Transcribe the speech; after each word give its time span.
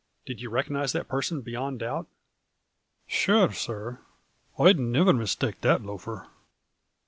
Did 0.25 0.41
you 0.41 0.49
recognize 0.49 0.93
that 0.93 1.07
person 1.07 1.41
beyond 1.41 1.77
doubt?"" 1.77 2.07
Sure, 3.05 3.51
sir, 3.53 3.99
I'd 4.57 4.79
niver 4.79 5.13
mishtake 5.13 5.61
that 5.61 5.83
loafer." 5.83 6.25